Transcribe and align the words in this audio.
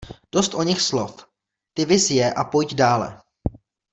Dost 0.35 0.55
o 0.55 0.63
nich 0.69 0.79
slov, 0.87 1.11
ty 1.73 1.85
viz 1.91 2.09
je 2.17 2.33
a 2.33 2.43
pojď 2.43 2.73
dále! 2.75 3.09